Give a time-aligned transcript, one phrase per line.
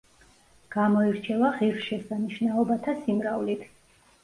[0.75, 3.71] გამოირჩევა ღირსშესანიშნაობათა სიმრავლით.